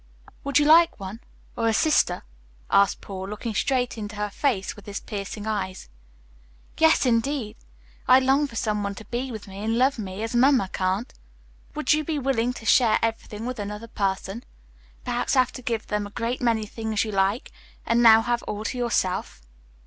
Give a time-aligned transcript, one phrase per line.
[0.43, 1.19] "Would you like one,
[1.55, 2.23] or a sister?"
[2.71, 5.89] asked Paul, looking straight into her face with his piercing eyes.
[6.79, 7.55] "Yes, indeed!
[8.07, 11.13] I long for someone to be with me and love me, as Mamma can't."
[11.75, 14.43] "Would you be willing to share everything with another person
[15.05, 17.51] perhaps have to give them a great many things you like
[17.85, 19.43] and now have all to yourself?"